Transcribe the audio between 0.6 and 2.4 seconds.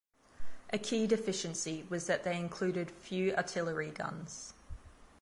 A key deficiency was that they